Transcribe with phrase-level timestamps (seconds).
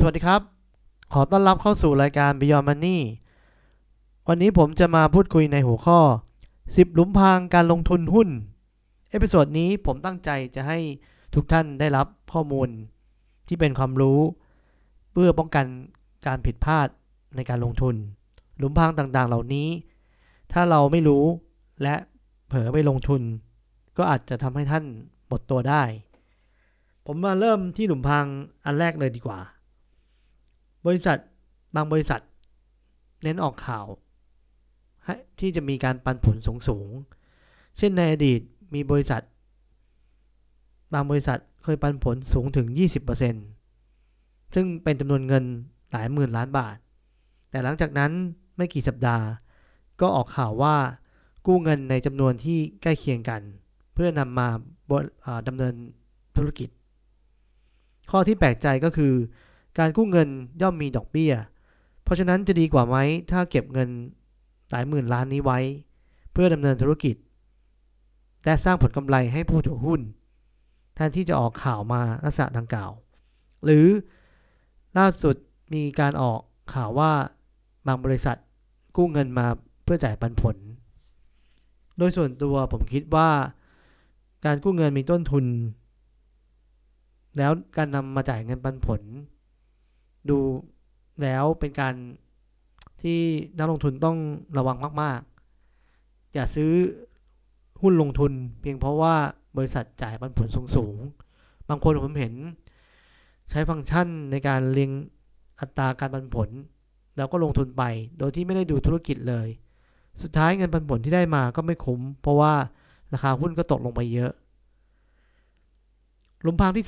[0.00, 0.42] สวัสดีครับ
[1.12, 2.98] ขอต้อนรับเข้าสู่รายการ Beyond Money
[4.28, 5.98] วันนี้ผมจะมาพูดคุยในหัวข้อ
[6.46, 8.28] 10 หลุมพรางการลงทุนหุ้น
[9.10, 10.78] เอพิโซดนี้ผมตั้งใจจะให้
[11.34, 12.68] ทุกท่านได้รับข้อมูล
[13.48, 14.20] ที่เป็นความรู้
[15.12, 15.66] เพื่อป้องกัน
[16.26, 16.88] การผิดพลาด
[17.36, 17.94] ในการลงทุน
[18.58, 19.68] หลุมพรางต่างๆ เหล่านี้
[20.52, 21.24] ถ้าเราไม่รู้
[21.82, 21.94] และ
[22.46, 23.22] เผลอไปลงทุน
[23.96, 24.84] ก็อาจจะทำให้ท่าน
[25.28, 25.82] หมดตัวได้
[27.06, 28.24] ผมมาเริ่มที่หลุมพราง
[28.64, 29.40] อันแรกเลยดีกว่า
[30.88, 31.18] บริษัท
[31.74, 32.22] บางบริษัท
[33.22, 33.86] เน้นออกข่าว
[35.04, 36.88] ให้ที่จะมีการปันผลสูงสูง
[37.78, 38.40] เช่นในอดีต
[38.74, 39.22] มีบริษัท
[40.92, 42.66] บางบริษัทเคยปันผลสูงถึง
[43.60, 45.44] 20%ซึ่งเป็นจำนวนเงิน
[45.92, 46.76] หลายหมื่นล้านบาท
[47.50, 48.12] แต่หลังจากนั้น
[48.56, 49.24] ไม่กี่สัปดาห์
[50.00, 50.76] ก็ออกข่าวว่า
[51.46, 53.42] กู้เงินในจำนวนที่ใกล้เคียงกัน
[53.94, 54.48] เพื่อนำมา
[54.90, 55.74] บริอ่าดำเนิน
[56.36, 56.68] ธุรกิจ
[58.10, 59.14] ข้อที่แปลกใจก็คือ
[59.78, 60.28] การกู้เงิน
[60.62, 61.32] ย่อมมีดอกเบี้ย
[62.02, 62.96] เพราะฉะนั้นจะดีกว่าไหม
[63.30, 63.88] ถ้าเก็บเงิน
[64.70, 65.58] หลายหมื่นล้านนี้ไว้
[66.32, 67.16] เพื่อดำเนินธุรกิจ
[68.44, 70.00] และสร้างผลกำไรให้ผู้ถือหุ้น
[70.94, 72.90] แทนที่จะออกข่าวมาลักษณะดังกล่าว
[73.64, 73.86] หรือ
[74.98, 75.36] ล่าสุด
[75.74, 76.40] มีการออก
[76.74, 77.12] ข่าวว่า
[77.86, 78.36] บางบริษัท
[78.96, 79.46] กู้เงินมา
[79.84, 80.56] เพื่อจ่ายปันผล
[81.98, 83.30] โดยส่วนตัวผมคิดว่า
[84.44, 85.44] การกู้เงินมีต้นทุน
[87.38, 89.00] แล้วการนำมาจ่ายเงินปันผล
[90.30, 90.38] ดู
[91.22, 91.94] แล้วเป็นการ
[93.02, 93.20] ที่
[93.58, 94.16] นักลงทุนต้อง
[94.58, 95.20] ระวังมาก
[95.76, 96.72] ๆ อย่าซื้อ
[97.80, 99.14] หุ้นลงทุนเพียงเพราะว่า
[99.56, 102.34] บริษัทจ่ายปันผลสูงๆบางคนผมเห็น
[103.50, 104.90] ใช้ฟังก์ชันในการเรียง
[105.60, 106.48] อัตราการปันผล
[107.16, 107.82] แล้วก็ลงทุนไป
[108.18, 109.48] โดยที่ไม่ได้ดูธุรกิจเลย
[110.22, 112.52] สุดท้ายเงินปันผลที่ได้มาก็ไม่คุ้ม เพราะว่า
[113.12, 114.32] ราคาหุ้นก็ตกลงไปเยอะ
[116.42, 116.86] หลุมพรางที่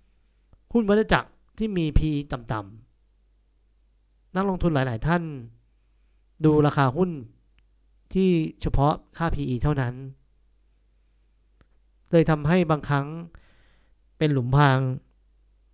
[0.00, 5.22] 2 หุ้นวัฏจักร ที่มี PE ต่ำๆนักลงทุนหลาย ๆ ท่าน
[6.44, 7.10] ดูราคาหุ้น
[8.14, 9.94] ที่เฉพาะค่า PE เท่านั้น
[12.10, 13.06] เลยทำให้บางครั้ง
[14.18, 14.78] เป็นหลุมพราง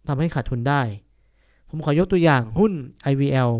[0.09, 0.83] ทำให้ขาดทุนได้
[1.69, 2.73] ผมขอยกตัวอย่างหุ้น
[3.13, 3.53] IVL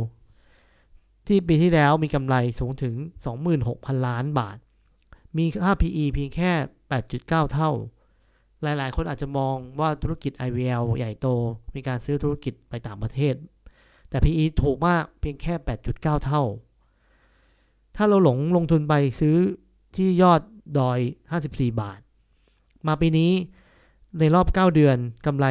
[1.27, 2.95] ที่ปีที่แล้วมีกำไรสูงถึง
[3.51, 4.57] 26,000 ล้านบาท
[5.37, 6.53] มีค่า PE เพียงแค่
[7.03, 7.71] 8.9 เท่า
[8.63, 11.27] หลาย ๆ คนอาจจะมองว่าธุรกิจ IVL ใหญ่โต
[11.75, 13.35] มีการซื้อธุรกิจไปต่างประเทศ
[14.09, 15.55] แต่ PE ถูกมากเพียงแค่
[15.89, 16.43] 8.9 เท่า
[17.97, 19.37] ถ้าเราหลงลงทุนไปซื้อ
[19.97, 20.41] ที่ยอด
[20.79, 20.99] ดอย
[21.41, 22.01] 54 บาท
[22.87, 23.33] มาปีนี้
[24.19, 25.47] ในรอบ 9 เดือนกำไร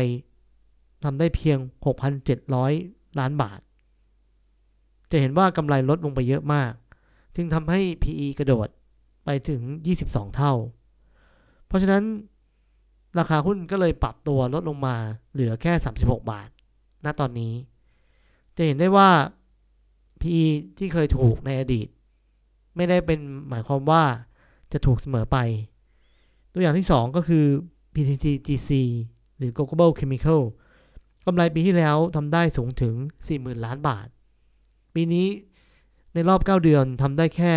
[1.04, 1.58] ทำได้เพียง
[2.40, 3.60] 6,700 ล้านบาท
[5.12, 6.72] จะเห็นว่ากำไรลดลงไปเยอะมาก
[7.36, 8.68] จึงทำให้ PE กระโดด
[9.26, 9.62] ไปถึง
[10.00, 10.54] 22 เท่า
[11.68, 12.04] เพราะฉะนั้น
[13.20, 14.96] ราคาหุ้นก็เลยปรับตัวลดลงมา
[15.34, 16.50] เหลือแค่ 36 บาท
[17.06, 17.54] ณ ตอนนี้
[18.56, 19.10] จะเห็นได้ว่า
[20.22, 20.46] PE
[20.78, 21.88] ที่เคยถูกในอดีต
[22.76, 23.20] ไม่ได้เป็น
[23.50, 24.04] หมายความว่า
[24.72, 25.38] จะถูกเสมอไป
[26.54, 27.46] ตัวอย่างที่ 2 ก็คือ
[27.94, 28.72] PTTGC
[29.38, 30.42] หรือ Global Chemical
[31.26, 32.94] กำไรปีที่แล้วทำได้สูงถึง
[33.30, 34.08] 40,000 ล้านบาท
[34.94, 35.28] ปีนี้
[36.14, 37.54] ในรอบ 9 เดือนทำได้แค่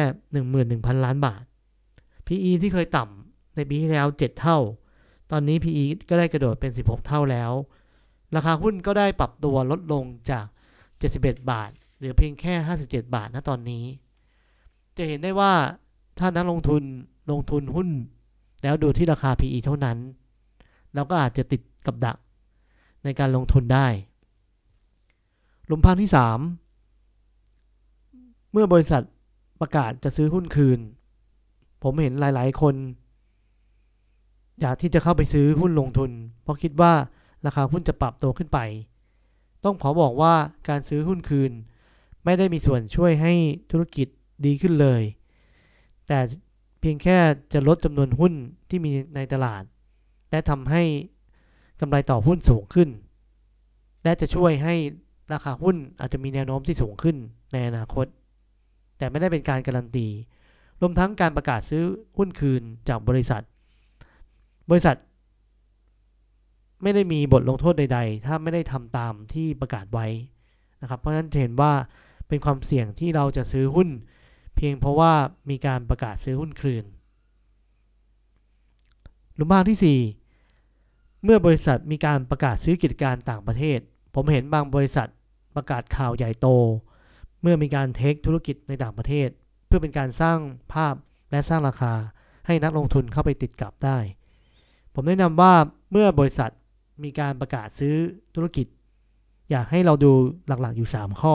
[0.51, 1.43] 11,000 ล้านบาท
[2.27, 4.59] PE ที่เคยต่ำในปีที่แล้ว 7 เท่า
[5.31, 7.53] ตอนนี้ PE ก็ได้กระโดดเป็น 16 เท่าแล้ว
[8.37, 10.47] ราคาหุ้นก็ได้ปรับตัวลดลงจาก
[10.97, 12.55] 71 บาท เหลือเพียงแค่
[12.85, 13.85] 57 บาทณตอนนี้
[14.97, 15.53] จะเห็นได้ว่า
[16.19, 16.83] ถ้านักลงทุน
[17.31, 17.89] ลงทุนหุ้น
[18.63, 19.99] แล้วดูที่ราคา PE เท่านั้น
[20.95, 22.17] เราก็อาจจะติดกับดัก
[23.05, 23.87] ในการลงทุนได้
[25.67, 26.11] หลุมพรางที่
[27.71, 29.03] 3 เมื่อบริษัท
[29.61, 30.81] ประกาศจะซื้อหุ้นคืน
[31.83, 32.75] ผมเห็นหลาย ๆ คน
[34.61, 36.11] อยากที่จะเข้าไปซื้อหุ้นลงทุน
[36.43, 36.93] เพราะคิดว่า
[37.47, 38.59] ราคาหุ้นจะปรับตัวขึ้นไป
[39.65, 40.35] ต้องขอบอกว่า
[40.69, 41.53] การซื้อหุ้นคืน
[42.25, 43.33] ไม่ได้มีส่วนช่วยให้
[43.71, 44.09] ธุรกิจ
[44.47, 45.03] ดีขึ้นเลย
[46.09, 46.19] แต่
[46.81, 47.17] เพียงแค่
[47.53, 48.33] จะลดจำนวนหุ้น
[48.69, 49.63] ที่มีในตลาด
[50.31, 50.83] และทำให้
[51.81, 52.89] กำไรต่อหุ้นสูงขึ้น
[54.05, 54.75] และจะช่วยให้
[55.33, 57.17] ราคาหุ้นอาจจะมีแนวโน้มที่สูงขึ้น
[57.53, 58.07] ในอนาคต
[58.99, 60.07] แต่ไม่ได้เป็นการการันตี
[60.81, 61.85] รวมทั้งการประกาศซื้อ
[62.17, 63.43] หุ้นคืนจากบริษัท
[64.71, 64.97] บริษัท
[66.83, 70.07] ไม่ได้มีบทลงโทษใด ๆ ถ้าไม่ได้ทำตามที่ประกาศไว้
[70.83, 71.73] นะครับ เพราะฉะนั้นเห็นว่า
[72.29, 73.89] เป็นความเสี่ยงที่เราจะซื้อหุ้น
[74.57, 75.13] เพียงเพราะว่า
[75.51, 76.85] มีการประกาศซื้อหุ้นคืน
[79.35, 80.01] หลุมพรางที่
[80.43, 83.79] 4 เมื่อบริษัทมีการประกาศซื้อกิจการต่างประเทศ
[84.15, 85.09] ผมเห็นบางบริษัท
[85.57, 86.49] ประกาศข่าวใหญ่โต
[87.43, 89.29] เมื่อมีการเทคธุรกิจในต่างประเทศ
[89.67, 90.39] เพื่อเป็นการสร้าง
[90.73, 90.95] ภาพ
[91.31, 91.95] และสร้างราคา
[92.47, 93.99] ให้นักลงทุนเข้าไปติดกับได้
[95.03, 95.53] ผมแนะนำว่า
[95.93, 96.51] เมื่อบริษัท
[97.05, 97.95] มีการประกาศซื้อ
[98.35, 98.67] ธุรกิจ
[99.51, 100.13] อยากให้เราดู
[100.47, 101.35] หลักๆอยู่ 3 ข้อ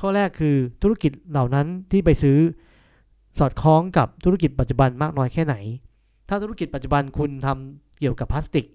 [0.00, 2.38] ข้อแรกคือธุรกิจเหล่านั้นที่ไปซื้อ
[3.38, 5.54] สอดคล้องกับธุรกิจปัจจุบันมากน้อยแค่ไหน
[6.28, 8.66] ถ้าธุรกิจปัจจุบันคุณทำเกี่ยวกับพลาสติก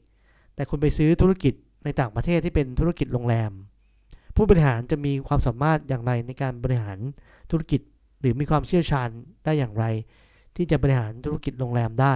[0.55, 3.51] แต่คุณไปซื้อธุรกิจในต่างประเทศที่เป็นธุรกิจโรงแรม
[4.35, 6.97] ผู้บริหารจะมีความสามารถอย่างไรในการบริหาร
[7.51, 7.81] ธุรกิจ
[8.19, 9.09] หรือมีความเชี่ยวชาญ
[9.45, 9.85] ได้อย่างไร
[10.55, 12.15] ที่จะบริหารธุรกิจโรงแรมได้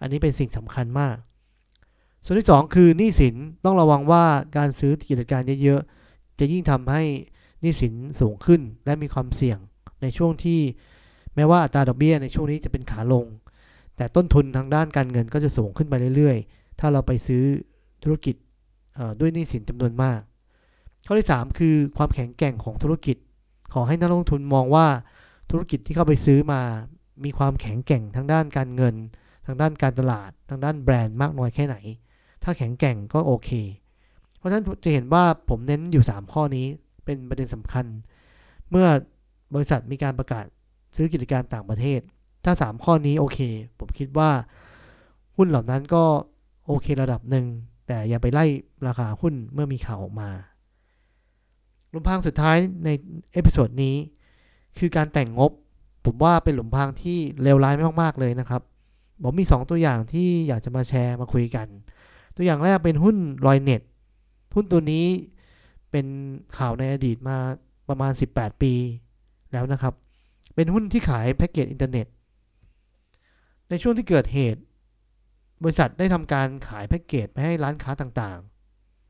[0.00, 1.16] อันนี้เป็นสิ่งสำคัญมาก
[2.24, 3.34] ส่วนที่ 2 คือหนี้สิน
[3.64, 4.24] ต้องระวังว่า
[4.56, 7.02] การซื้อกิจการเยอะๆ จะยิ่งทำให้
[7.60, 9.58] หนี้สินสูงขึ้นและมีความเสี่ยง
[10.02, 10.60] ในช่วงที่
[11.34, 13.26] แม้ว่าอัตราดอกเบี้ยในช่วงนี้จะเป็นขาลง
[13.96, 17.42] แต่ต้นทุนทางด้านการเงินก็จะสูงขึ้นไปเรื่อยๆ ถ้าเราไปซื้อ
[18.02, 18.34] ธุรกิจ
[19.20, 20.20] ด้วยหนี้สินจำนวนมาก
[21.06, 23.16] ข้อที่ 3 คือความแข็งแกร่งของธุรกิจ
[23.72, 24.86] ขอให้นักลงทุนมองว่า
[25.50, 26.60] ธุรกิจที่เข้าไปซื้อมา
[27.24, 28.94] มีความแข็งแกร่งทางด้านการเงิน
[29.50, 31.76] ทางด้านการตลาด ทางด้านแบรนด์มากน้อยแค่ไหน
[32.42, 33.50] ถ้าแข็งแกร่งก็โอเค
[34.36, 36.66] เพราะฉะนั้นจะเห็นว่าผมเน้นอยู่ 3 ข้อนี้
[37.04, 37.84] เป็นประเด็นสำคัญ
[38.70, 38.86] เมื่อ
[39.54, 40.44] บริษัทมีการประกาศ
[40.96, 42.00] ซื้อกิจการต่างประเทศ
[42.44, 43.38] ถ้า 3 ข้อนี้โอเค
[43.78, 44.30] ผมคิดว่า
[45.36, 46.04] หุ้นเหล่านั้นก็
[46.66, 47.46] โอเคระดับหนึ่ง
[47.86, 48.44] แต่อย่าไปไล่
[48.86, 50.30] ราคาหุ้นเมื่อมีข่าวออกมา
[51.90, 52.88] หลุมพรางสุดท้ายใน
[53.32, 53.94] episode นี้
[54.78, 55.52] คือการแต่งงบ
[56.04, 58.62] ผมว่าเป็นหลุมพรางที่เลวร้ายมากๆเลยนะครับ
[59.22, 61.66] ผมมี 2 ตัวอย่างที่อยากจะมาแชร์มาคุยกัน
[62.36, 63.16] ตัวอย่างแรกเป็นหุ้น
[63.46, 63.82] รอยเน็ต
[64.54, 65.06] หุ้นตัวนี้
[65.90, 66.06] เป็น
[66.58, 67.36] ข่าวในอดีตมา
[67.88, 68.72] ประมาณ 18 ปี
[69.52, 69.94] แล้วนะครับ
[70.54, 72.06] เป็นหุ้นที่ขายแพ็กเกจอินเทอร์เน็ต
[73.68, 74.60] ในช่วงที่เกิดเหตุ
[75.62, 78.38] บริษัทได้ทำการขายแพ็กเกจไปให้ร้านค้าต่าง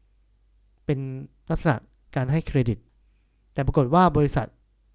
[0.09, 0.99] ๆ เป็น
[1.51, 1.77] ลักษณะ
[2.17, 2.79] การให้เครดิต
[3.53, 4.49] แต่ปรากฏว่าบริษัท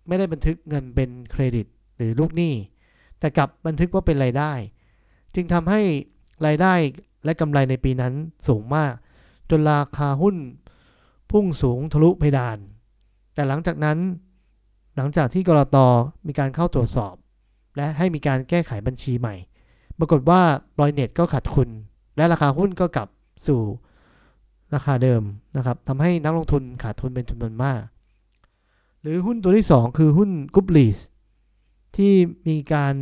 [0.07, 1.65] ไม่ได้บันทึกเงินเป็นเครดิต
[1.97, 2.53] หรือลูกหนี้
[3.19, 4.51] แต่กลับบันทึกว่าเป็นรายได้
[5.35, 5.81] จึงทำให้
[6.45, 6.73] รายได้
[7.25, 8.13] และกำไรในปีนั้น
[8.47, 8.93] สูงมาก
[9.49, 10.35] จนราคาหุ้น
[11.31, 12.57] พุ่งสูงทะลุเพดาน
[13.33, 13.97] แต่หลังจากนั้น
[14.95, 15.77] หลังจากที่กรต
[16.27, 17.15] มีการเข้าตรวจสอบ
[17.75, 19.35] และให้มีการแก้ไขบัญชีใหม่
[19.99, 20.41] ปรากฏว่า
[20.79, 21.69] รอยเน็ตก็ขาดทุน
[22.17, 23.07] และราคาหุ้นก็กลับ
[23.47, 23.61] สู่
[24.75, 25.21] ราคาเดิม
[25.57, 27.81] นะครับทำให้นักลงทุนขาดทุนเป็นจำนวนมาก
[29.01, 30.97] หรือหุ้นตัวที่ 2 คือหุ้นกรุ๊ปลีส
[31.95, 32.13] ที่
[32.47, 32.95] มีการ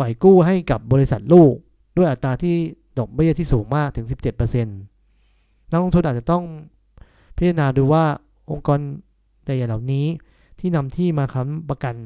[0.00, 1.54] ปล่อยกู้ให้กับบริษัทลูก
[1.96, 2.54] ด้วยอัตราที่
[2.98, 6.44] ดอกเบี้ยที่สูงมากถึง 17%นักลงทุนอาจจะต้อง
[7.36, 8.04] พิจารณาดูว่า
[8.50, 8.78] องค์กร
[9.44, 10.06] ใหญ่เหล่านี้
[10.58, 11.96] ที่นำที่มาค้ำประกัน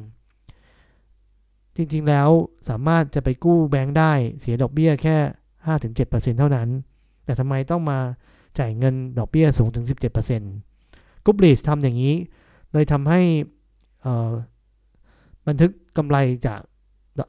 [1.76, 2.28] จริงๆแล้ว
[2.68, 5.16] สามารถจะไปกู้แบงค์ได้เสียดอกเบี้ยแค่
[5.78, 6.68] 5-7%เท่านั้น
[7.24, 7.98] แต่ทำไมต้องมา
[8.58, 9.84] จ่ายเงินดอกเบี้ยสูงถึง
[10.54, 12.14] 17%กรุ๊ปลีสทำอย่างนี้
[12.72, 13.20] เลยทำให้
[15.46, 16.60] บันทึกกำไรจาก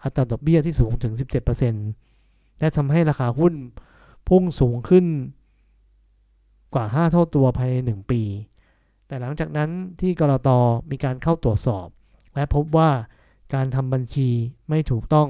[0.03, 1.13] อัตราดอกเบี้ยที่สูงถึง
[1.87, 3.53] 17%และทำให้ราคาหุ้น
[4.27, 5.05] พุ่งสูงขึ้น
[6.73, 8.21] กว่า 5 เท่าตัวภายใน 1 ปี
[9.07, 9.69] แต่หลังจากนั้น
[10.01, 10.49] ที่กรต
[10.91, 11.87] มีการเข้าตรวจสอบ
[12.35, 12.89] และพบว่า
[13.53, 14.29] การทำบัญชี
[14.69, 15.29] ไม่ถูกต้อง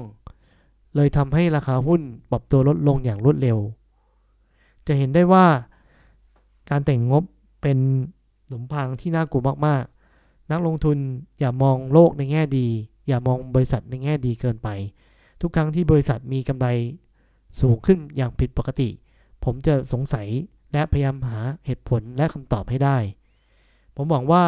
[0.94, 2.00] เลยทำให้ราคาหุ้น
[2.30, 3.58] ปรับตัวลดลงอย่างรวดเร็ว
[4.86, 5.46] จะเห็นได้ว่า
[6.70, 7.24] การแต่งงบ
[7.62, 7.78] เป็น
[8.46, 9.84] หลุมพรางที่น่ากลัวมาก
[10.18, 10.96] ๆ นักลงทุน
[11.38, 12.68] อย่ามองโลกในแง่ดี
[13.06, 14.68] อย่ามองบริษัทในแง่ดีเกินไป
[15.40, 16.66] ทุกครั้งที่บริษัทมีกำไร
[17.60, 18.88] สูงขึ้นอย่างผิดปกติ
[19.44, 20.28] ผมจะสงสัย
[20.72, 22.98] และพยายามหาเหตุผลและคำตอบให้ได้
[23.96, 24.42] ผมหวังว่า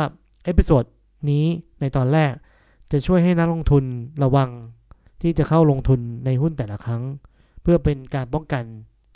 [0.45, 0.85] episode
[1.31, 1.45] นี้
[1.81, 2.33] ในตอนแรก
[2.93, 3.85] จะช่วยให้นักลงทุน
[4.23, 4.51] ระวัง
[5.23, 7.03] ที่จะเข้าลงทุนในหุ้นแต่ละครั้ง
[7.63, 8.65] เพื่อเป็นการป้องกัน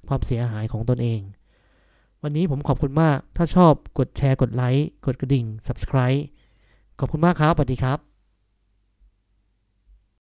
[0.09, 1.21] ความเสียหายของตนเอง
[2.23, 6.21] วันนี้ผมขอบคุณมาก ถ้าชอบกดแชร์กดไลค์ กดกระดิ่ง subscribe
[6.99, 8.12] ขอบคุณมากครับ สวัสดีครับ